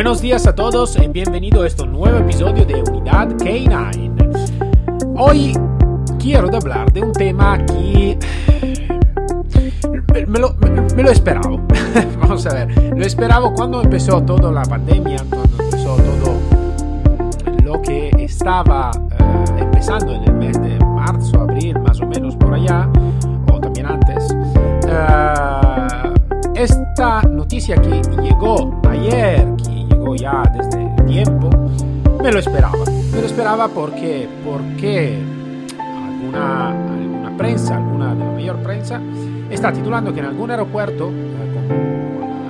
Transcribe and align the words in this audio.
Buenos 0.00 0.22
días 0.22 0.46
a 0.46 0.54
todos 0.54 0.96
y 0.96 1.06
bienvenido 1.08 1.62
a 1.62 1.66
este 1.66 1.86
nuevo 1.86 2.16
episodio 2.16 2.64
de 2.64 2.82
Unidad 2.90 3.28
K9. 3.32 5.14
Hoy 5.18 5.52
quiero 6.18 6.48
hablar 6.56 6.90
de 6.90 7.02
un 7.02 7.12
tema 7.12 7.58
que 7.66 8.18
me 10.26 10.38
lo, 10.38 10.54
me, 10.96 11.02
lo 11.02 11.10
esperaba. 11.10 11.50
Vamos 12.18 12.46
a 12.46 12.54
ver, 12.54 12.94
lo 12.96 13.04
esperaba 13.04 13.52
cuando 13.52 13.82
empezó 13.82 14.22
toda 14.22 14.50
la 14.50 14.62
pandemia, 14.62 15.18
cuando 15.28 15.64
empezó 15.64 15.96
todo 15.96 16.38
lo 17.62 17.82
que 17.82 18.08
estaba 18.18 18.92
eh, 18.94 19.44
empezando 19.58 20.14
en 20.14 20.24
el 20.24 20.32
mes 20.32 20.62
de 20.62 20.78
marzo, 20.82 21.42
abril, 21.42 21.78
más 21.78 22.00
o 22.00 22.06
menos 22.06 22.36
por 22.36 22.54
allá, 22.54 22.88
o 23.52 23.60
también 23.60 23.84
antes. 23.84 24.34
Eh, 24.88 26.10
esta 26.54 27.22
noticia 27.22 27.76
que 27.76 28.02
llegó 28.22 28.80
ayer, 28.88 29.49
ya 30.14 30.42
desde 30.52 30.86
tiempo, 31.06 31.50
me 32.22 32.30
lo 32.30 32.38
esperaba. 32.38 32.84
Me 33.12 33.20
lo 33.20 33.26
esperaba 33.26 33.68
porque, 33.68 34.28
porque 34.44 35.18
alguna, 35.78 36.68
alguna 36.68 37.36
prensa, 37.36 37.76
alguna 37.76 38.14
de 38.14 38.24
la 38.24 38.30
mayor 38.32 38.56
prensa, 38.62 39.00
está 39.50 39.72
titulando 39.72 40.12
que 40.12 40.20
en 40.20 40.26
algún 40.26 40.50
aeropuerto, 40.50 41.10
eh, 41.10 41.52
como 41.54 41.74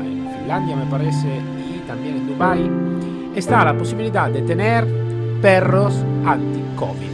en 0.03 0.29
Finlandia 0.39 0.77
me 0.77 0.87
parece, 0.87 1.29
y 1.29 1.87
también 1.87 2.17
en 2.17 2.27
Dubai, 2.27 2.71
está 3.35 3.65
la 3.65 3.77
posibilidad 3.77 4.31
de 4.31 4.43
tener 4.43 4.87
perros 5.41 6.05
anti-COVID. 6.27 7.11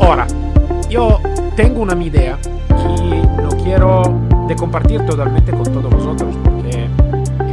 Ahora, 0.00 0.26
yo 0.88 1.20
tengo 1.56 1.82
una 1.82 2.02
idea 2.02 2.38
que 2.68 3.42
no 3.42 3.50
quiero 3.62 4.02
de 4.48 4.56
compartir 4.56 5.04
totalmente 5.06 5.52
con 5.52 5.64
todos 5.64 5.90
vosotros 5.90 6.34
porque 6.44 6.88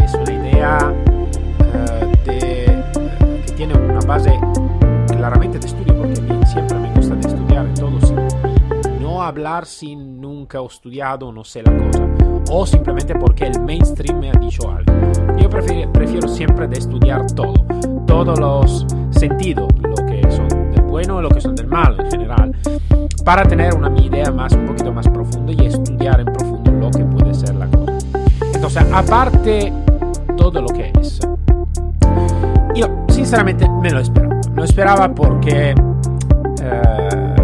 es 0.03 0.13
una 0.13 0.33
idea 0.33 0.93
base 4.09 4.39
claramente 5.15 5.59
de 5.59 5.67
estudio, 5.67 5.95
porque 5.95 6.19
a 6.19 6.23
mí 6.23 6.45
siempre 6.47 6.79
me 6.79 6.91
gusta 6.95 7.13
de 7.13 7.27
estudiar 7.27 7.71
todo 7.75 8.01
sin 8.01 8.17
no 8.99 9.21
hablar 9.21 9.67
sin 9.67 10.19
nunca 10.19 10.57
he 10.57 10.65
estudiado, 10.65 11.31
no 11.31 11.43
sé 11.43 11.61
la 11.61 11.77
cosa, 11.77 12.07
o 12.49 12.65
simplemente 12.65 13.13
porque 13.13 13.45
el 13.45 13.61
mainstream 13.61 14.19
me 14.19 14.31
ha 14.31 14.33
dicho 14.33 14.67
algo. 14.71 14.91
Yo 15.37 15.47
prefiero, 15.47 15.93
prefiero 15.93 16.27
siempre 16.27 16.67
de 16.67 16.79
estudiar 16.79 17.27
todo, 17.33 17.53
todos 18.07 18.39
los 18.39 18.87
sentidos, 19.11 19.67
lo 19.77 19.95
que 20.07 20.23
son 20.31 20.71
del 20.71 20.81
bueno 20.85 21.19
y 21.19 21.23
lo 21.23 21.29
que 21.29 21.41
son 21.41 21.55
del 21.55 21.67
malo 21.67 22.03
en 22.03 22.09
general, 22.09 22.55
para 23.23 23.43
tener 23.43 23.75
una 23.75 23.95
idea 24.01 24.31
más, 24.31 24.53
un 24.53 24.65
poquito 24.65 24.91
más 24.91 25.07
profunda 25.07 25.53
y 25.53 25.67
estudiar 25.67 26.19
en 26.19 26.33
profundo 26.33 26.71
lo 26.71 26.89
que 26.89 27.05
puede 27.05 27.31
ser 27.35 27.53
la 27.53 27.67
cosa. 27.67 27.99
Entonces, 28.55 28.83
aparte 28.91 29.71
todo 30.35 30.63
lo 30.63 30.69
que 30.69 30.91
es 30.99 31.19
sinceramente 33.19 33.67
me 33.81 33.91
lo 33.91 33.99
esperaba. 33.99 34.39
Lo 34.55 34.63
esperaba 34.63 35.13
porque, 35.13 35.75
eh, 36.61 37.35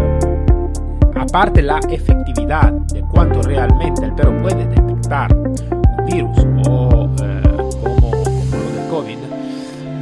aparte 1.14 1.60
la 1.60 1.78
efectividad 1.90 2.72
de 2.72 3.02
cuánto 3.02 3.42
realmente 3.42 4.06
el 4.06 4.14
perro 4.14 4.40
puede 4.40 4.66
detectar 4.66 5.36
un 5.36 6.06
virus 6.06 6.38
o 6.66 7.10
eh, 7.22 7.42
como, 7.82 8.10
lo 8.10 8.72
del 8.72 8.88
COVID, 8.88 9.18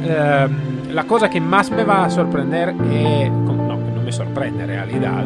eh, 0.05 0.47
la 0.93 1.03
cosa 1.03 1.29
que 1.29 1.41
más 1.41 1.69
me 1.71 1.83
va 1.83 2.05
a 2.05 2.09
sorprender, 2.09 2.69
es, 2.69 3.29
no, 3.29 3.53
no 3.53 4.01
me 4.01 4.11
sorprende 4.13 4.63
en 4.63 4.69
realidad, 4.69 5.25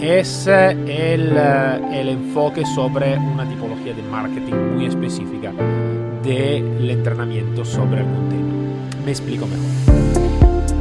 es 0.00 0.46
el, 0.46 1.36
el 1.36 2.08
enfoque 2.08 2.64
sobre 2.64 3.18
una 3.18 3.44
tipología 3.48 3.94
de 3.94 4.02
marketing 4.04 4.54
muy 4.76 4.86
específica 4.86 5.50
del 6.22 6.88
entrenamiento 6.88 7.64
sobre 7.64 7.98
algún 7.98 8.28
tema 8.28 8.57
me 9.08 9.12
explico 9.12 9.46
mejor. 9.46 9.64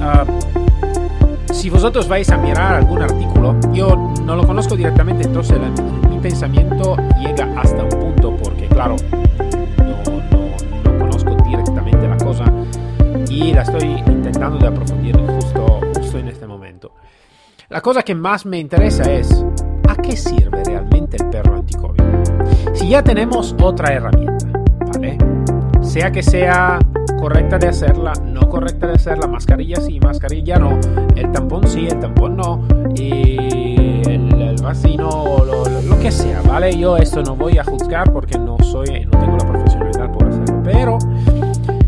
Ah, 0.01 0.25
si 1.53 1.69
vosotros 1.69 2.09
vais 2.09 2.29
a 2.29 2.37
mirar 2.37 2.75
algún 2.75 3.01
artículo, 3.01 3.55
yo 3.71 4.13
no 4.25 4.35
lo 4.35 4.45
conozco 4.45 4.75
directamente, 4.75 5.23
entonces 5.23 5.57
mi 6.09 6.19
pensamiento 6.19 6.97
llega 7.21 7.49
hasta 7.57 7.83
un 7.83 7.89
punto, 7.89 8.35
porque 8.35 8.67
claro, 8.67 8.97
no, 9.77 10.19
no, 10.29 10.99
conozco 10.99 11.37
directamente 11.45 12.05
la 12.05 12.17
cosa 12.17 12.43
y 13.29 13.53
la 13.53 13.61
estoy 13.61 14.03
intentando 14.05 14.57
de 14.57 14.67
aprofundir 14.67 15.17
justo, 15.17 15.79
justo 15.95 16.19
en 16.19 16.27
este 16.27 16.45
momento. 16.47 16.91
La 17.69 17.79
cosa 17.79 18.03
que 18.03 18.13
más 18.13 18.45
me 18.45 18.59
interesa 18.59 19.09
es, 19.09 19.45
¿a 19.87 19.95
qué 19.95 20.17
sirve 20.17 20.65
realmente 20.65 21.15
el 21.15 21.29
perro 21.29 21.55
anti-COVID? 21.55 22.03
Si 22.73 22.89
ya 22.89 23.01
tenemos 23.01 23.55
otra 23.61 23.93
herramienta. 23.93 24.46
Sea 25.97 26.11
que 26.11 26.21
sea 26.21 26.77
correcta 27.19 27.57
de 27.57 27.69
hacerla, 27.69 28.13
no 28.23 28.47
correcta 28.47 28.85
de 28.85 28.93
hacerla, 28.93 29.25
mascarilla 29.25 29.81
sí, 29.81 29.99
mascarilla 29.99 30.59
no, 30.59 30.79
el 31.15 31.31
tampón 31.31 31.67
sí, 31.67 31.87
el 31.87 31.99
tampón 31.99 32.37
no, 32.37 32.61
y 32.93 34.03
el, 34.07 34.31
el 34.39 34.61
vacino, 34.61 35.09
lo, 35.43 35.67
lo, 35.67 35.99
que 35.99 36.11
sea, 36.11 36.43
¿vale? 36.43 36.77
Yo 36.77 36.97
esto 36.97 37.23
no 37.23 37.35
voy 37.35 37.57
a 37.57 37.63
juzgar 37.63 38.13
porque 38.13 38.37
no 38.37 38.59
soy, 38.59 39.05
no 39.05 39.19
tengo 39.19 39.37
la 39.37 39.47
profesionalidad 39.47 40.11
por 40.11 40.27
hacerlo, 40.27 40.61
pero 40.63 40.99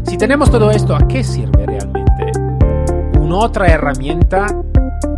si 0.01 0.17
tenemos 0.17 0.49
todo 0.49 0.71
esto, 0.71 0.95
¿a 0.95 1.07
qué 1.07 1.23
sirve 1.23 1.67
realmente 1.67 2.31
una 3.19 3.37
otra 3.37 3.67
herramienta 3.67 4.47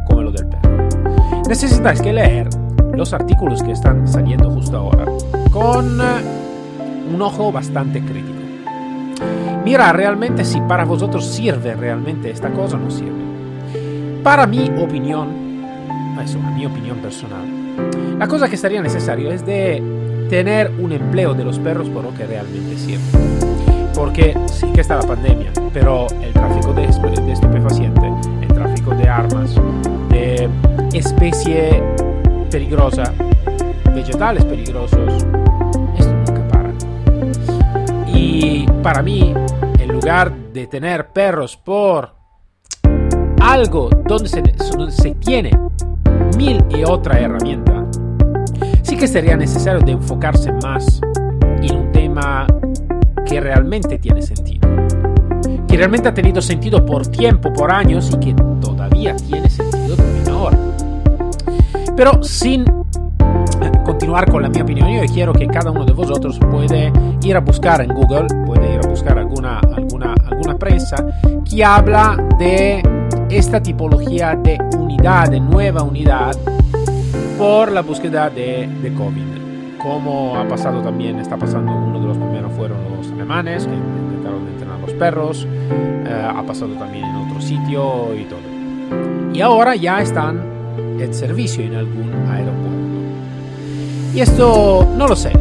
como 0.06 0.22
lo 0.22 0.34
del 0.34 0.48
perro? 0.48 0.90
Necesitáis 1.48 2.02
que 2.02 2.12
leer 2.12 2.50
los 2.94 3.14
artículos 3.14 3.64
que 3.64 3.72
están 3.72 4.06
saliendo 4.06 4.52
justo 4.52 4.76
ahora 4.76 5.06
con 5.50 5.98
un 7.14 7.22
ojo 7.22 7.54
bastante 7.54 8.02
crítico 8.02 8.31
mira 9.72 9.94
realmente 9.94 10.44
si 10.44 10.60
para 10.60 10.84
vosotros 10.84 11.26
sirve 11.26 11.76
realmente 11.76 12.30
esta 12.30 12.50
cosa 12.50 12.76
o 12.76 12.80
no 12.80 12.92
sirve. 12.92 13.22
Para 14.22 14.46
mi 14.46 14.70
opinión, 14.78 15.30
eso, 16.22 16.40
a 16.46 16.52
mi 16.52 16.66
opinión 16.66 16.98
personal, 16.98 17.46
la 18.20 18.28
cosa 18.28 18.50
que 18.50 18.58
sería 18.58 18.82
necesario 18.82 19.32
es 19.32 19.46
de 19.46 19.82
tener 20.30 20.74
un 20.78 20.92
empleo 20.92 21.34
de 21.34 21.46
los 21.46 21.58
perros 21.58 21.88
por 21.90 22.04
lo 22.04 22.14
que 22.14 22.28
realmente 22.28 22.78
sirve. 22.78 23.02
Porque 23.96 24.38
sí 24.48 24.68
que 24.74 24.82
está 24.82 24.98
la 24.98 25.08
pandemia, 25.08 25.54
pero 25.72 26.08
el 26.22 26.34
tráfico 26.34 26.74
de, 26.74 26.82
de 26.82 27.32
estupefaciente, 27.32 28.12
el 28.42 28.48
tráfico 28.50 28.94
de 28.94 29.08
armas, 29.08 29.56
de 30.10 30.50
especie 30.92 31.82
peligrosa, 32.50 33.14
vegetales 33.96 34.44
peligrosos, 34.44 35.26
y 38.14 38.66
para 38.84 39.02
mí, 39.02 39.34
lugar 40.02 40.36
de 40.52 40.66
tener 40.66 41.10
perros 41.10 41.56
por 41.58 42.16
algo 43.40 43.88
donde 44.08 44.30
se, 44.30 44.42
se 44.90 45.12
tiene 45.16 45.52
mil 46.38 46.64
y 46.70 46.84
otra 46.84 47.20
herramienta, 47.20 47.86
sí 48.82 48.98
que 48.98 49.08
sería 49.08 49.38
necesario 49.38 49.80
de 49.82 49.92
enfocarse 49.92 50.52
más 50.64 51.02
en 51.62 51.76
un 51.76 51.92
tema 51.92 52.48
que 53.28 53.40
realmente 53.40 54.00
tiene 54.00 54.24
sentido. 54.24 54.68
Que 55.68 55.78
realmente 55.78 56.10
ha 56.10 56.14
tenido 56.16 56.42
sentido 56.42 56.84
por 56.84 57.06
tiempo, 57.06 57.54
por 57.54 57.72
años 57.72 58.10
y 58.12 58.18
que 58.18 58.34
todavía 58.60 59.16
tiene 59.18 59.52
sentido 59.52 59.96
también 59.96 60.30
ahora. 60.30 60.58
Pero 61.96 62.24
sin 62.24 62.66
continuar 64.12 64.30
con 64.30 64.42
la 64.44 64.50
mi 64.50 64.62
opinión, 64.62 64.92
yo 64.92 65.14
quiero 65.14 65.32
que 65.32 65.48
cada 65.48 65.72
uno 65.72 65.86
de 65.86 65.94
vosotros 65.94 66.38
puede 66.52 66.92
ir 67.24 67.34
a 67.38 67.40
buscar 67.40 67.80
en 67.80 67.94
Google, 67.94 68.28
puede 68.46 68.74
ir 68.74 68.82
a 68.84 68.90
buscar 68.90 69.18
alguna, 69.18 69.60
alguna, 69.60 70.14
alguna 70.30 70.58
prensa 70.58 70.98
que 71.50 71.64
habla 71.64 72.18
de 72.38 72.84
esta 73.30 73.64
tipología 73.64 74.36
de 74.36 74.58
unidad, 74.78 75.30
de 75.30 75.40
nueva 75.40 75.84
unidad, 75.84 76.36
por 77.38 77.72
la 77.72 77.80
búsqueda 77.82 78.30
de, 78.30 78.68
de 78.82 78.94
COVID. 78.94 79.78
Como 79.82 80.36
ha 80.36 80.46
pasado 80.46 80.82
también, 80.82 81.18
está 81.18 81.38
pasando, 81.38 81.72
uno 81.72 82.02
de 82.02 82.08
los 82.08 82.18
primeros 82.18 82.52
fueron 82.52 82.80
los 82.98 83.10
alemanes, 83.14 83.66
que 83.66 83.74
intentaron 83.74 84.46
entrenar 84.46 84.76
a 84.76 84.80
los 84.82 84.92
perros, 84.92 85.48
eh, 85.48 86.32
ha 86.36 86.44
pasado 86.44 86.74
también 86.74 87.06
en 87.06 87.16
otro 87.16 87.40
sitio 87.40 88.14
y 88.14 88.26
todo. 88.26 89.34
Y 89.34 89.40
ahora 89.40 89.78
ya 89.78 90.02
están 90.02 90.42
en 91.00 91.14
servicio 91.14 91.64
en 91.64 91.76
algún 91.76 92.12
aeropuerto. 92.30 92.41
Y 94.14 94.20
esto 94.20 94.88
no 94.98 95.08
lo 95.08 95.16
sé. 95.16 95.32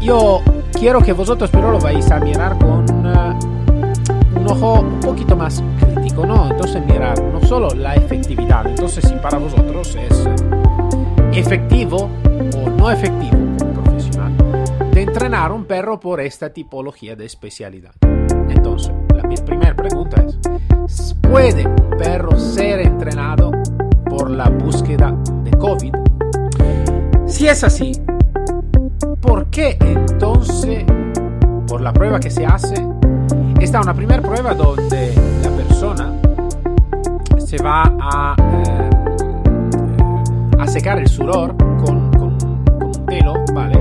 Yo 0.00 0.40
quiero 0.72 1.00
que 1.00 1.12
vosotros 1.12 1.50
pero 1.52 1.70
lo 1.70 1.78
vais 1.78 2.10
a 2.10 2.18
mirar 2.18 2.56
con 2.58 2.84
uh, 3.04 4.40
un 4.40 4.46
ojo 4.48 4.80
un 4.80 5.00
poquito 5.00 5.36
más 5.36 5.62
crítico, 5.78 6.24
¿no? 6.24 6.50
Entonces 6.50 6.84
mirar 6.86 7.22
no 7.22 7.40
solo 7.42 7.68
la 7.70 7.94
efectividad, 7.94 8.66
entonces 8.66 9.04
si 9.06 9.14
para 9.16 9.38
vosotros 9.38 9.96
es 9.96 10.28
efectivo 11.32 12.08
o 12.56 12.70
no 12.70 12.90
efectivo 12.90 13.36
como 13.58 13.82
profesional 13.82 14.32
de 14.92 15.02
entrenar 15.02 15.52
un 15.52 15.64
perro 15.66 16.00
por 16.00 16.20
esta 16.20 16.50
tipología 16.50 17.16
de 17.16 17.26
especialidad. 17.26 17.92
Entonces, 18.48 18.92
la, 19.14 19.24
mi 19.24 19.36
primera 19.36 19.76
pregunta 19.76 20.24
es, 20.86 21.14
¿puede 21.20 21.66
un 21.66 21.98
perro 21.98 22.38
ser 22.38 22.80
entrenado 22.80 23.52
por 24.08 24.30
la 24.30 24.48
búsqueda 24.48 25.14
de 25.44 25.50
COVID? 25.50 26.05
Si 27.26 27.48
es 27.48 27.64
así, 27.64 27.92
¿por 29.20 29.46
qué 29.50 29.76
entonces, 29.80 30.84
por 31.66 31.80
la 31.80 31.92
prueba 31.92 32.20
que 32.20 32.30
se 32.30 32.46
hace, 32.46 32.74
está 33.60 33.80
una 33.80 33.92
primera 33.94 34.22
prueba 34.22 34.54
donde 34.54 35.12
la 35.42 35.50
persona 35.50 36.12
se 37.38 37.60
va 37.62 37.82
a, 38.00 38.36
eh, 38.38 38.90
a 40.58 40.66
secar 40.68 40.98
el 41.00 41.08
sudor 41.08 41.56
con, 41.84 42.10
un 42.16 43.06
pelo, 43.06 43.34
¿vale? 43.52 43.76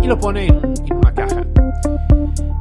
Y 0.00 0.06
lo 0.06 0.16
pone 0.16 0.46
en, 0.46 0.94
una 0.96 1.12
caja. 1.12 1.42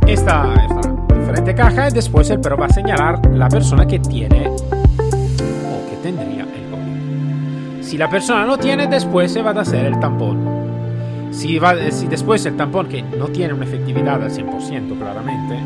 Esta, 0.08 0.54
esta 0.54 0.82
diferente 1.16 1.56
caja 1.56 1.90
y 1.90 1.94
después 1.94 2.30
el 2.32 2.40
perro 2.40 2.58
va 2.58 2.66
a 2.66 2.74
señalar 2.74 3.20
la 3.34 3.50
persona 3.50 3.86
que 3.86 4.00
tiene 4.00 4.52
Si 7.94 8.00
la 8.00 8.10
persona 8.10 8.44
no 8.44 8.58
tiene, 8.58 8.88
después 8.88 9.32
se 9.32 9.44
va 9.44 9.52
a 9.52 9.62
hacer 9.62 9.86
el 9.86 10.00
tampón. 10.00 11.30
Si, 11.30 11.60
va, 11.60 11.76
si 11.92 12.08
después 12.08 12.44
el 12.48 12.58
tampón 12.58 12.88
que 12.88 13.04
no 13.04 13.28
tiene 13.28 13.54
una 13.54 13.66
efectividad 13.66 14.16
al 14.16 14.32
100% 14.32 14.98
claramente, 14.98 15.60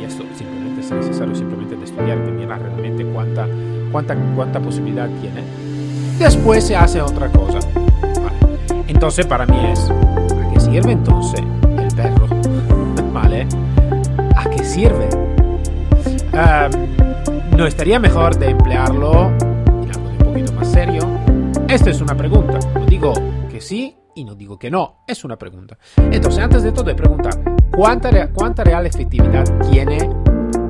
y 0.00 0.02
esto 0.02 0.24
simplemente 0.34 0.80
es 0.80 0.90
necesario 0.90 1.34
simplemente 1.34 1.76
de 1.76 1.84
estudiar 1.84 2.16
y 2.26 2.30
mirar 2.30 2.62
realmente 2.62 3.04
cuánta, 3.12 3.46
cuánta, 3.92 4.16
cuánta 4.34 4.60
posibilidad 4.60 5.10
tiene, 5.20 5.42
después 6.18 6.64
se 6.64 6.74
hace 6.74 7.02
otra 7.02 7.28
cosa. 7.28 7.58
Vale. 7.74 8.82
Entonces 8.86 9.26
para 9.26 9.44
mí 9.44 9.58
es, 9.70 9.90
¿a 9.90 10.50
qué 10.54 10.60
sirve 10.60 10.92
entonces 10.92 11.44
el 11.76 11.94
perro? 11.94 12.28
¿Vale? 13.12 13.46
¿A 14.36 14.48
qué 14.48 14.64
sirve? 14.64 15.10
Um, 16.32 17.58
¿No 17.58 17.66
estaría 17.66 17.98
mejor 17.98 18.38
de 18.38 18.52
emplearlo 18.52 19.47
Esta 21.68 21.90
es 21.90 22.00
una 22.00 22.16
pregunta. 22.16 22.58
No 22.74 22.86
digo 22.86 23.12
que 23.50 23.60
sí 23.60 23.94
y 24.14 24.24
no 24.24 24.34
digo 24.34 24.58
que 24.58 24.70
no. 24.70 25.04
Es 25.06 25.24
una 25.24 25.36
pregunta. 25.36 25.76
Entonces, 25.96 26.42
antes 26.42 26.62
de 26.62 26.72
todo, 26.72 26.96
preguntar 26.96 27.34
cuánta, 27.70 28.32
cuánta 28.32 28.64
real 28.64 28.86
efectividad 28.86 29.44
tiene 29.70 29.98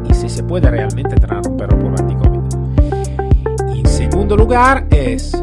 y 0.09 0.15
si 0.15 0.29
se 0.29 0.43
puede 0.43 0.69
realmente 0.71 1.15
entrenar 1.15 1.47
un 1.49 1.56
perro 1.56 1.79
por 1.79 2.00
anticovid. 2.00 2.41
Y 3.75 3.81
en 3.81 3.87
segundo 3.87 4.37
lugar, 4.37 4.89
es 4.91 5.41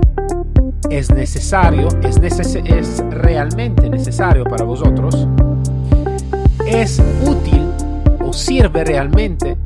es 0.90 1.12
necesario, 1.12 1.88
es, 2.04 2.19
neces 2.19 2.56
es 2.56 3.04
realmente 3.10 3.90
necesario 3.90 4.44
para 4.44 4.63
vosotros, 4.63 5.28
es 6.68 7.01
útil 7.25 7.68
o 8.24 8.31
sirve 8.31 8.84
realmente 8.84 9.58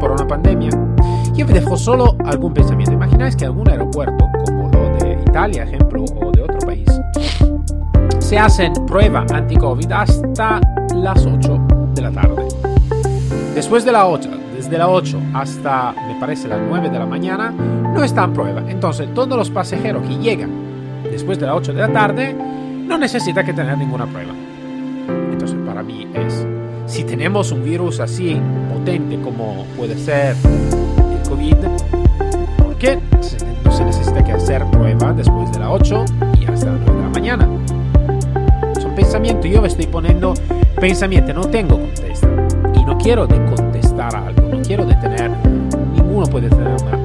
por 0.00 0.10
una 0.10 0.26
pandemia. 0.26 0.70
Yo 1.34 1.46
vi 1.46 1.52
dejo 1.54 1.76
solo 1.76 2.16
algún 2.24 2.52
pensamiento. 2.52 2.92
Imagináis 2.92 3.36
que 3.36 3.46
algún 3.46 3.68
aeropuerto, 3.70 4.28
Italia, 5.32 5.62
ejemplo, 5.62 6.04
o 6.04 6.30
de 6.30 6.42
otro 6.42 6.58
país, 6.58 6.86
se 8.18 8.38
hacen 8.38 8.74
prueba 8.86 9.24
anti-COVID 9.32 9.90
hasta 9.90 10.60
las 10.94 11.24
8 11.24 11.58
de 11.94 12.02
la 12.02 12.10
tarde. 12.10 12.48
Después 13.54 13.82
de 13.86 13.92
la 13.92 14.08
8, 14.08 14.28
desde 14.54 14.76
la 14.76 14.90
8 14.90 15.18
hasta, 15.32 15.94
me 16.06 16.20
parece, 16.20 16.48
las 16.48 16.60
9 16.68 16.90
de 16.90 16.98
la 16.98 17.06
mañana, 17.06 17.50
no 17.50 18.04
está 18.04 18.24
en 18.24 18.34
prueba. 18.34 18.62
Entonces, 18.68 19.08
todos 19.14 19.34
los 19.38 19.48
pasajeros 19.48 20.06
que 20.06 20.18
llegan 20.18 20.50
después 21.10 21.38
de 21.38 21.46
las 21.46 21.56
8 21.56 21.72
de 21.72 21.80
la 21.80 21.88
tarde 21.90 22.34
no 22.34 22.98
necesitan 22.98 23.46
que 23.46 23.54
tener 23.54 23.78
ninguna 23.78 24.04
prueba. 24.04 24.34
Entonces, 25.30 25.56
para 25.64 25.82
mí 25.82 26.06
es, 26.12 26.46
si 26.84 27.04
tenemos 27.04 27.52
un 27.52 27.64
virus 27.64 28.00
así 28.00 28.38
potente 28.70 29.18
como 29.22 29.64
puede 29.78 29.96
ser 29.96 30.36
el 30.44 31.26
COVID, 31.26 31.56
¿por 31.56 31.90
qué 31.90 32.01
necesita 34.12 34.24
que 34.24 34.32
hacer 34.32 34.64
prueba 34.70 35.12
después 35.12 35.50
de 35.52 35.58
las 35.58 35.68
8 35.70 36.04
y 36.40 36.44
hasta 36.46 36.66
las 36.66 36.80
9 36.80 36.92
de 36.94 37.02
la 37.02 37.08
mañana? 37.08 37.48
Son 38.80 38.94
pensamientos, 38.94 39.50
yo 39.50 39.62
me 39.62 39.68
estoy 39.68 39.86
poniendo 39.86 40.34
pensamiento, 40.80 41.32
no 41.32 41.42
tengo 41.46 41.78
contesta 41.78 42.28
y 42.74 42.84
no 42.84 42.98
quiero 42.98 43.26
de 43.26 43.44
contestar 43.46 44.14
algo, 44.14 44.48
no 44.48 44.62
quiero 44.62 44.84
de 44.84 44.94
tener, 44.96 45.30
ninguno 45.94 46.26
puede 46.26 46.48
tener 46.48 46.68
una, 46.68 46.98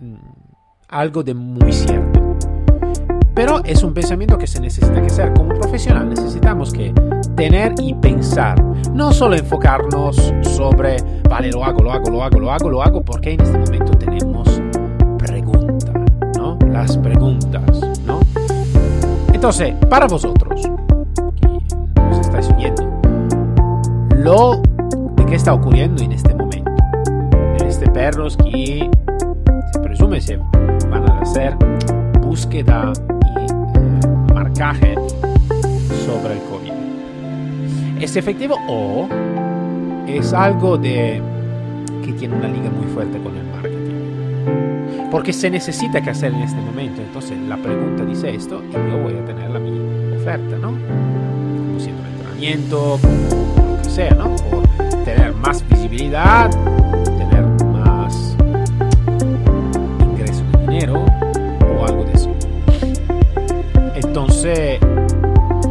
una, 0.00 0.20
algo 0.88 1.22
de 1.22 1.34
muy 1.34 1.72
cierto. 1.72 2.20
Pero 3.34 3.62
es 3.64 3.84
un 3.84 3.94
pensamiento 3.94 4.36
que 4.36 4.48
se 4.48 4.60
necesita 4.60 5.00
que 5.00 5.06
hacer 5.06 5.32
como 5.32 5.54
profesional. 5.54 6.08
Necesitamos 6.08 6.72
que 6.72 6.92
tener 7.36 7.72
y 7.78 7.94
pensar. 7.94 8.60
No 8.92 9.12
solo 9.12 9.36
enfocarnos 9.36 10.34
sobre, 10.42 10.96
vale, 11.30 11.52
lo 11.52 11.64
hago, 11.64 11.80
lo 11.80 11.92
hago, 11.92 12.10
lo 12.10 12.24
hago, 12.24 12.40
lo 12.40 12.50
hago, 12.50 12.68
lo 12.68 12.82
hago, 12.82 13.00
porque 13.04 13.34
en 13.34 13.40
este 13.40 13.56
momento 13.56 13.92
tenemos 13.92 14.47
Entonces, 19.48 19.74
para 19.88 20.06
vosotros, 20.06 20.60
que 21.40 22.02
nos 22.02 22.18
estáis 22.20 22.50
oyendo, 22.50 22.82
lo 24.14 24.60
de 25.16 25.24
qué 25.24 25.36
está 25.36 25.54
ocurriendo 25.54 26.02
en 26.02 26.12
este 26.12 26.34
momento. 26.34 26.70
De 27.58 27.66
este 27.66 27.90
perros 27.90 28.36
que 28.36 28.90
se 29.72 29.78
presume 29.78 30.20
se 30.20 30.36
van 30.90 31.10
a 31.10 31.20
hacer 31.20 31.56
búsqueda 32.20 32.92
marcaje 34.34 34.94
sobre 36.04 36.34
el 36.34 36.40
COVID. 36.40 38.02
¿Es 38.02 38.16
efectivo 38.16 38.54
o 38.68 39.08
es 40.06 40.34
algo 40.34 40.76
de 40.76 41.22
que 42.04 42.12
tiene 42.12 42.36
una 42.36 42.48
liga 42.48 42.68
muy 42.68 42.86
fuerte 42.92 43.18
con 43.22 43.34
el 43.34 43.46
marketing? 43.46 43.77
Porque 45.10 45.32
se 45.32 45.50
necesita 45.50 46.00
que 46.00 46.10
hacer 46.10 46.32
en 46.32 46.42
este 46.42 46.60
momento. 46.60 47.00
Entonces 47.00 47.38
la 47.48 47.56
pregunta 47.56 48.04
dice 48.04 48.34
esto 48.34 48.62
y 48.68 48.72
yo 48.72 48.98
voy 49.02 49.14
a 49.14 49.24
tener 49.24 49.50
la 49.50 49.58
mi 49.58 50.16
oferta, 50.16 50.56
¿no? 50.58 50.68
Como 50.68 51.80
siendo 51.80 52.06
entrenamiento, 52.06 52.98
como 53.00 53.76
lo 53.76 53.82
que 53.82 53.88
sea, 53.88 54.10
¿no? 54.10 54.36
Por 54.50 54.66
tener 55.04 55.32
más 55.34 55.66
visibilidad, 55.68 56.50
tener 57.04 57.44
más 57.64 58.36
ingreso 60.00 60.44
de 60.52 60.58
dinero 60.60 61.04
o 61.04 61.86
algo 61.86 62.04
de 62.04 62.12
eso. 62.12 62.30
Entonces, 63.94 64.78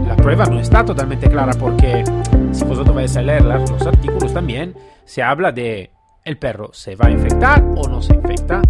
la 0.08 0.16
prueba 0.16 0.46
no 0.46 0.60
está 0.60 0.84
totalmente 0.84 1.30
clara 1.30 1.54
porque 1.60 2.04
si 2.52 2.64
vosotros 2.64 2.96
vais 2.96 3.16
a 3.16 3.22
leer 3.22 3.44
los 3.44 3.86
artículos 3.86 4.34
también, 4.34 4.74
se 5.06 5.22
habla 5.22 5.52
de 5.52 5.92
el 6.28 6.38
perro 6.38 6.72
se 6.74 6.96
va 6.98 7.08
a 7.08 7.12
infectar 7.12 7.64
o 7.78 7.88
no 7.88 8.02
se 8.02 8.14
infecta. 8.14 8.62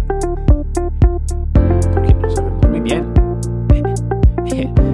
Bien. 2.88 3.12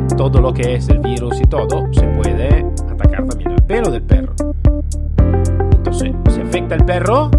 Todo 0.16 0.40
lo 0.40 0.52
que 0.52 0.74
es 0.74 0.88
el 0.88 0.98
virus 0.98 1.40
y 1.40 1.44
todo 1.44 1.86
se 1.92 2.06
puede 2.08 2.66
atacar 2.90 3.24
también 3.26 3.52
al 3.52 3.62
pelo 3.62 3.90
del 3.90 4.02
perro. 4.02 4.34
Entonces, 5.76 6.12
¿se 6.28 6.40
infecta 6.40 6.74
el 6.74 6.84
perro? 6.84 7.30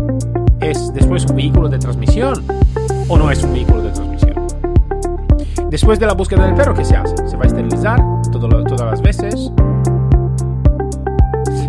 ¿Es 0.61 0.93
después 0.93 1.25
un 1.25 1.35
vehículo 1.35 1.67
de 1.67 1.77
transmisión 1.77 2.41
o 3.09 3.17
no 3.17 3.29
es 3.31 3.43
un 3.43 3.53
vehículo 3.53 3.81
de 3.83 3.89
transmisión? 3.91 4.47
Después 5.69 5.99
de 5.99 6.05
la 6.05 6.13
búsqueda 6.13 6.45
del 6.45 6.55
perro, 6.55 6.73
¿qué 6.73 6.85
se 6.85 6.95
hace? 6.95 7.15
¿Se 7.27 7.35
va 7.35 7.43
a 7.43 7.47
esterilizar 7.47 7.99
todas 8.31 8.81
las 8.81 9.01
veces? 9.01 9.51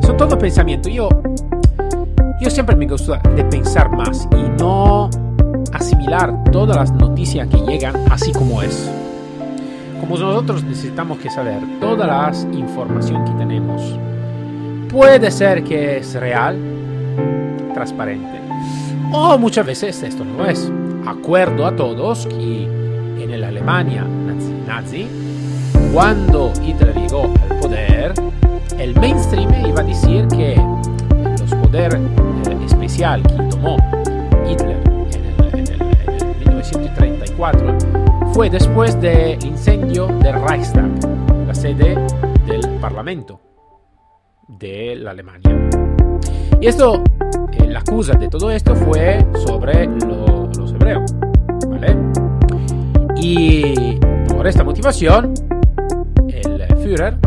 Son 0.02 0.16
todo 0.16 0.38
pensamiento. 0.38 0.88
Yo, 0.88 1.08
yo 2.40 2.50
siempre 2.50 2.76
me 2.76 2.86
gusta 2.86 3.20
de 3.34 3.44
pensar 3.44 3.90
más 3.96 4.28
y 4.32 4.48
no 4.60 5.10
asimilar 5.76 6.44
todas 6.50 6.76
las 6.76 6.92
noticias 6.92 7.48
que 7.48 7.58
llegan 7.58 7.94
así 8.10 8.32
como 8.32 8.62
es. 8.62 8.90
Como 10.00 10.18
nosotros 10.18 10.64
necesitamos 10.64 11.18
que 11.18 11.30
saber 11.30 11.60
todas 11.80 12.06
las 12.06 12.46
información 12.52 13.24
que 13.24 13.32
tenemos. 13.32 13.98
Puede 14.90 15.30
ser 15.30 15.62
que 15.64 15.98
es 15.98 16.14
real, 16.14 16.56
transparente, 17.74 18.40
o 19.12 19.38
muchas 19.38 19.66
veces 19.66 20.02
esto 20.02 20.24
no 20.24 20.46
es. 20.46 20.70
Acuerdo 21.06 21.66
a 21.66 21.76
todos 21.76 22.26
que 22.26 22.64
en 22.64 23.40
la 23.40 23.48
Alemania 23.48 24.04
nazi, 24.04 24.54
nazi, 24.66 25.08
cuando 25.92 26.52
Hitler 26.64 26.94
llegó 26.94 27.24
al 27.48 27.58
poder, 27.60 28.14
el 28.78 28.94
mainstream 28.98 29.48
iba 29.66 29.80
a 29.80 29.84
decir 29.84 30.26
que 30.28 30.56
los 31.40 31.54
poderes 31.54 32.00
eh, 32.00 32.56
especial 32.66 33.22
que 33.22 33.42
tomó 33.50 33.76
Hitler 34.48 34.75
1934 36.74 37.78
fue 38.32 38.50
después 38.50 39.00
del 39.00 39.42
incendio 39.44 40.06
del 40.08 40.34
Reichstag, 40.46 40.90
la 41.46 41.54
sede 41.54 41.96
del 42.46 42.60
Parlamento 42.80 43.40
de 44.48 44.96
la 44.96 45.12
Alemania. 45.12 45.50
Y 46.60 46.66
esto 46.66 47.02
eh, 47.52 47.66
la 47.68 47.80
acusa 47.80 48.14
de 48.14 48.28
todo 48.28 48.50
esto 48.50 48.74
fue 48.74 49.24
sobre 49.46 49.86
lo- 49.86 50.46
los 50.58 50.72
hebreos, 50.72 51.14
¿vale? 51.68 51.96
Y 53.16 53.98
por 54.34 54.46
esta 54.46 54.64
motivación, 54.64 55.34
el 56.28 56.66
Führer 56.78 57.18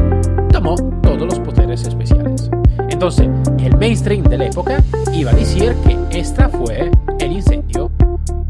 tomó 0.51 0.75
todos 1.01 1.21
los 1.21 1.39
poderes 1.39 1.85
especiales. 1.87 2.49
Entonces, 2.89 3.29
el 3.59 3.77
mainstream 3.77 4.23
de 4.23 4.37
la 4.37 4.45
época 4.47 4.83
iba 5.13 5.31
a 5.31 5.35
decir 5.35 5.73
que 5.85 6.19
esta 6.19 6.49
fue 6.49 6.91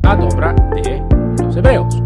ad 0.10 0.24
obra 0.24 0.56
de 0.74 1.04
los 1.44 1.56
hebreos. 1.56 2.02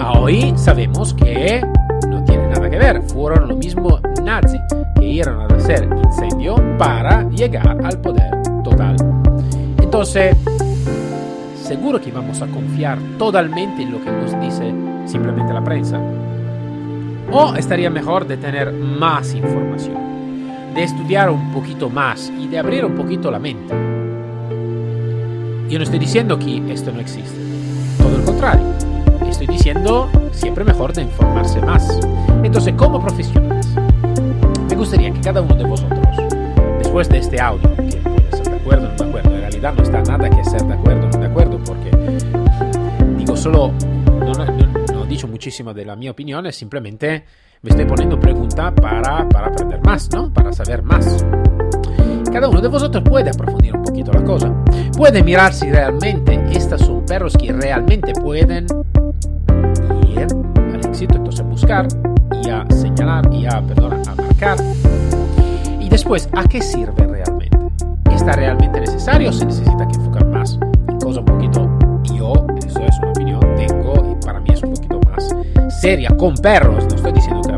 A 0.00 0.18
hoy 0.18 0.52
sabemos 0.56 1.14
que 1.14 1.62
no 2.08 2.24
tiene 2.24 2.48
nada 2.48 2.68
que 2.68 2.76
ver, 2.76 3.02
fueron 3.02 3.46
los 3.46 3.56
mismos 3.56 4.00
nazis 4.24 4.60
que 4.96 5.06
iban 5.06 5.40
a 5.40 5.54
hacer 5.54 5.88
incendio 6.04 6.56
para 6.76 7.22
llegar 7.30 7.78
al 7.84 8.00
poder 8.00 8.42
total. 8.64 8.96
Entonces, 9.80 10.36
seguro 11.62 12.00
que 12.00 12.10
vamos 12.10 12.42
a 12.42 12.48
confiar 12.48 12.98
totalmente 13.16 13.82
en 13.82 13.92
lo 13.92 14.02
que 14.02 14.10
nos 14.10 14.40
dice 14.40 14.74
simplemente 15.06 15.52
la 15.54 15.62
prensa. 15.62 16.00
O 17.30 17.54
estaría 17.54 17.90
mejor 17.90 18.26
de 18.26 18.38
tener 18.38 18.72
más 18.72 19.34
información, 19.34 20.74
de 20.74 20.82
estudiar 20.82 21.30
un 21.30 21.52
poquito 21.52 21.90
más 21.90 22.32
y 22.40 22.48
de 22.48 22.58
abrir 22.58 22.84
un 22.84 22.96
poquito 22.96 23.30
la 23.30 23.38
mente. 23.38 23.87
Yo 25.68 25.78
no 25.78 25.84
estoy 25.84 25.98
diciendo 25.98 26.38
que 26.38 26.62
esto 26.72 26.90
no 26.92 27.00
existe, 27.00 27.36
todo 27.98 28.16
el 28.16 28.24
contrario. 28.24 28.64
Estoy 29.28 29.46
diciendo 29.46 30.08
siempre 30.32 30.64
mejor 30.64 30.92
de 30.94 31.02
informarse 31.02 31.60
más. 31.60 31.86
Entonces, 32.42 32.74
como 32.74 33.00
profesionales, 33.00 33.66
me 34.70 34.74
gustaría 34.76 35.12
que 35.12 35.20
cada 35.20 35.42
uno 35.42 35.54
de 35.54 35.64
vosotros, 35.64 36.00
después 36.78 37.08
de 37.10 37.18
este 37.18 37.40
audio, 37.40 37.68
que 37.76 37.96
puede 37.98 38.30
ser 38.32 38.44
de 38.48 38.56
acuerdo 38.56 38.86
o 38.86 38.90
no 38.90 38.96
de 38.96 39.04
acuerdo, 39.04 39.34
en 39.34 39.40
realidad 39.40 39.74
no 39.76 39.82
está 39.82 40.02
nada 40.02 40.30
que 40.30 40.44
ser 40.44 40.62
de 40.64 40.72
acuerdo 40.74 41.06
o 41.06 41.10
no 41.10 41.18
de 41.18 41.26
acuerdo, 41.26 41.58
porque 41.64 41.90
digo 43.18 43.36
solo, 43.36 43.72
no, 44.20 44.32
no, 44.32 44.44
no- 44.46 45.04
he 45.04 45.06
dicho 45.08 45.28
muchísimo 45.28 45.72
de 45.74 45.84
la 45.84 45.96
mi 45.96 46.08
opinión, 46.08 46.46
es 46.46 46.56
simplemente 46.56 47.24
me 47.62 47.70
estoy 47.70 47.84
poniendo 47.86 48.18
pregunta 48.18 48.74
para, 48.74 49.28
para 49.28 49.48
aprender 49.48 49.80
más, 49.82 50.10
¿no? 50.12 50.32
Para 50.32 50.52
saber 50.52 50.82
más. 50.82 51.24
Cada 52.32 52.48
uno 52.48 52.60
de 52.60 52.68
vosotros 52.68 53.02
puede 53.04 53.30
aprofundir 53.30 53.74
un 53.74 53.82
poquito 53.82 54.12
la 54.12 54.22
cosa. 54.22 54.52
Puede 54.96 55.22
mirar 55.22 55.52
si 55.52 55.70
realmente 55.70 56.38
estos 56.50 56.82
son 56.82 57.04
perros 57.06 57.36
que 57.36 57.52
realmente 57.52 58.12
pueden 58.12 58.66
ir 60.08 60.26
al 60.72 60.86
éxito, 60.86 61.16
entonces 61.16 61.44
buscar 61.46 61.88
y 62.44 62.50
a 62.50 62.66
señalar 62.70 63.32
y 63.32 63.46
a, 63.46 63.60
perdona, 63.62 64.02
a 64.08 64.14
marcar. 64.14 64.58
Y 65.80 65.88
después, 65.88 66.28
¿a 66.36 66.44
qué 66.44 66.60
sirve 66.60 67.06
realmente? 67.06 67.58
¿Está 68.12 68.32
realmente 68.32 68.80
necesario 68.80 69.30
o 69.30 69.32
se 69.32 69.46
necesita 69.46 69.88
que 69.88 69.96
enfocar 69.96 70.26
más 70.26 70.58
en 70.88 70.98
cosas 71.00 71.18
un 71.18 71.24
poquito, 71.24 71.78
yo, 72.14 72.32
eso 72.66 72.80
es 72.80 72.98
una 72.98 73.10
opinión, 73.10 73.40
tengo 73.56 73.94
y 74.12 74.24
para 74.24 74.40
mí 74.40 74.50
es 74.52 74.62
un 74.62 74.74
poquito 74.74 75.00
más 75.10 75.34
seria 75.80 76.10
con 76.16 76.34
perros? 76.36 76.84
No 76.90 76.96
estoy 76.96 77.12
diciendo 77.12 77.40
que 77.42 77.52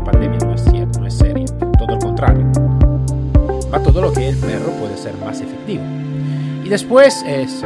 todo 3.91 4.01
lo 4.03 4.13
que 4.13 4.29
el 4.29 4.37
perro 4.37 4.71
puede 4.79 4.95
ser 4.97 5.13
más 5.17 5.41
efectivo. 5.41 5.83
Y 6.63 6.69
después 6.69 7.23
es, 7.27 7.63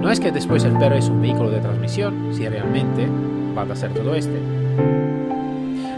no 0.00 0.10
es 0.10 0.18
que 0.18 0.32
después 0.32 0.64
el 0.64 0.72
perro 0.78 0.96
es 0.96 1.08
un 1.08 1.20
vehículo 1.20 1.50
de 1.50 1.60
transmisión, 1.60 2.30
si 2.32 2.48
realmente 2.48 3.06
va 3.56 3.62
a 3.62 3.72
hacer 3.72 3.92
todo 3.92 4.14
este. 4.14 4.36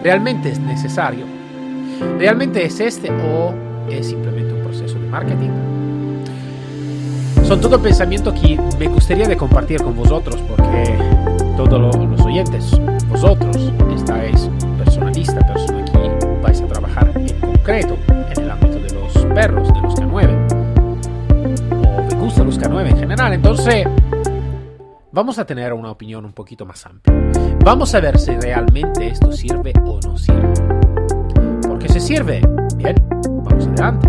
¿Realmente 0.02 0.50
es 0.50 0.59
necesario? 0.61 1.25
¿Realmente 2.19 2.64
es 2.67 2.81
este 2.81 3.11
o 3.11 3.55
es 3.88 4.09
simplemente 4.09 4.52
un 4.52 4.61
proceso 4.62 4.99
de 4.99 5.07
marketing? 5.07 5.50
Son 7.45 7.61
todo 7.61 7.81
pensamientos 7.81 8.35
que 8.41 8.59
me 8.79 8.88
gustaría 8.88 9.26
de 9.29 9.37
compartir 9.37 9.83
con 9.83 9.97
vosotros 9.97 10.37
porque 10.49 10.95
todos 11.57 11.81
lo- 11.81 12.07
los 12.07 12.21
oyentes, 12.23 12.79
vosotros 13.09 13.73
estáis 13.95 14.50
personalistas, 14.79 15.45
personas 15.45 15.91
que 15.91 16.26
vais 16.43 16.61
a 16.61 16.67
trabajar 16.67 17.11
en 17.17 17.41
concreto 17.41 17.97
K9 23.33 23.35
en 23.35 23.43
general, 23.57 23.87
entonces 23.87 23.87
vamos 25.12 25.39
a 25.39 25.45
tener 25.45 25.73
una 25.73 25.91
opinión 25.91 26.25
un 26.25 26.33
poquito 26.33 26.67
más 26.67 26.85
amplia. 26.87 27.15
Vamos 27.65 27.95
a 27.95 28.01
ver 28.01 28.19
si 28.19 28.33
realmente 28.33 29.09
esto 29.09 29.33
sirve 29.33 29.73
o 29.85 30.01
no 30.01 30.17
sirve. 30.17 30.53
Porque 31.67 31.89
si 31.89 32.01
sirve, 32.01 32.41
bien, 32.77 32.95
vamos 33.45 33.67
adelante. 33.67 34.09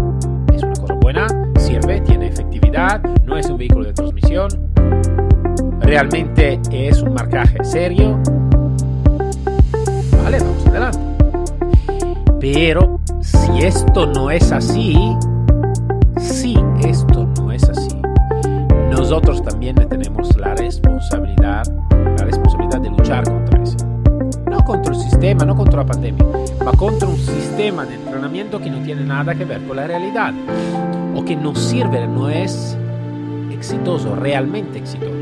Es 0.54 0.64
una 0.64 0.74
cosa 0.74 0.94
buena, 0.96 1.28
sirve, 1.58 2.02
tiene 2.02 2.28
efectividad, 2.28 3.02
no 3.24 3.38
es 3.38 3.50
un 3.50 3.58
vehículo 3.58 3.86
de 3.86 3.94
transmisión, 3.94 4.50
realmente 5.80 6.60
es 6.72 7.02
un 7.02 7.14
marcaje 7.14 7.64
serio. 7.64 8.20
Vale, 10.24 10.40
vamos 10.40 10.68
adelante. 10.68 11.00
Pero 12.40 13.00
si 13.22 13.60
esto 13.64 14.06
no 14.08 14.30
es 14.30 14.52
así, 14.52 14.98
nosotros 19.14 19.44
también 19.44 19.76
tenemos 19.76 20.36
la 20.38 20.56
responsabilidad, 20.56 21.68
la 22.18 22.26
responsabilidad 22.26 22.82
de 22.82 22.90
luchar 22.90 23.24
contra 23.24 23.62
eso. 23.62 23.78
No 24.50 24.66
contra 24.66 24.92
el 24.92 25.00
sistema, 25.00 25.46
no 25.46 25.56
contra 25.56 25.82
la 25.82 25.86
pandemia, 25.86 26.26
ma 26.66 26.72
contra 26.72 27.08
un 27.08 27.18
sistema 27.18 27.86
de 27.86 27.94
entrenamiento 27.94 28.60
que 28.60 28.72
no 28.72 28.80
tiene 28.80 29.06
nada 29.06 29.36
que 29.36 29.46
ver 29.46 29.62
con 29.68 29.78
la 29.78 29.86
realidad 29.86 30.34
o 31.16 31.24
que 31.24 31.36
no 31.36 31.54
sirve, 31.54 32.08
no 32.08 32.28
es 32.28 32.76
exitoso, 33.52 34.16
realmente 34.16 34.80
exitoso. 34.80 35.14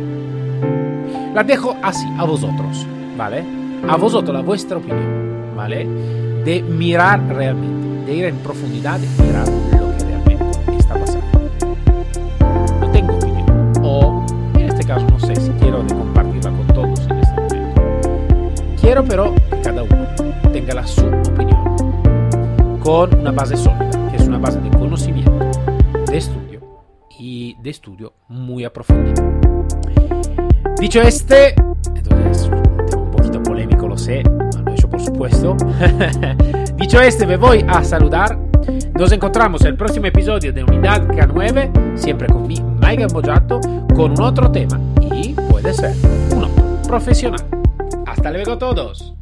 La 1.33 1.43
dejo 1.43 1.75
así, 1.83 2.07
a 2.17 2.23
vosotros, 2.23 2.87
¿vale? 3.17 3.43
A 3.89 3.97
vosotros, 3.97 4.33
la 4.33 4.41
vuestra 4.41 4.77
opinión, 4.77 5.53
¿vale? 5.53 5.85
De 6.45 6.63
mirar 6.63 7.21
realmente, 7.27 8.05
de 8.05 8.15
ir 8.15 8.23
en 8.23 8.37
profundidad 8.37 9.01
y 9.01 9.21
mirar 9.21 9.80
caso 14.93 15.07
no 15.07 15.19
sé 15.21 15.33
si 15.37 15.51
quiero 15.51 15.81
de 15.83 15.95
compartirla 15.95 16.51
con 16.51 16.67
todos 16.67 16.99
en 17.07 17.19
este 17.19 17.41
momento. 17.41 17.81
Quiero 18.81 19.05
pero 19.05 19.33
que 19.49 19.61
cada 19.61 19.83
uno 19.83 20.05
tenga 20.51 20.73
la 20.73 20.85
su 20.85 21.05
opinión 21.05 22.79
con 22.81 23.17
una 23.17 23.31
base 23.31 23.55
sólida, 23.55 23.89
que 24.09 24.17
es 24.17 24.27
una 24.27 24.37
base 24.37 24.59
de 24.59 24.69
conocimiento, 24.71 25.31
de 26.07 26.17
estudio 26.17 26.59
y 27.17 27.55
de 27.61 27.69
estudio 27.69 28.13
muy 28.27 28.65
a 28.65 28.73
profundidad. 28.73 29.23
Dicho 30.77 31.01
este, 31.01 31.55
entonces 31.95 32.49
un 32.93 33.11
poquito 33.11 33.41
polémico, 33.43 33.87
lo 33.87 33.97
sé, 33.97 34.23
lo 34.23 34.71
he 34.71 34.73
hecho 34.73 34.89
por 34.89 34.99
supuesto. 34.99 35.55
Dicho 36.75 36.99
este, 36.99 37.25
me 37.25 37.37
voy 37.37 37.63
a 37.65 37.81
saludar. 37.85 38.37
Nos 38.97 39.11
encontramos 39.11 39.61
en 39.61 39.67
el 39.67 39.77
próximo 39.77 40.05
episodio 40.07 40.53
de 40.53 40.63
Unidad 40.63 41.07
K9, 41.07 41.97
siempre 41.97 42.27
con 42.27 42.47
mi 42.47 42.55
Mike 42.59 43.03
Gambojato, 43.03 43.59
con 43.95 44.11
un 44.11 44.21
otro 44.21 44.51
tema 44.51 44.79
y 45.01 45.33
puede 45.33 45.73
ser 45.73 45.95
un 46.35 46.81
profesional. 46.87 47.45
Hasta 48.05 48.31
luego 48.31 48.57
todos. 48.57 49.15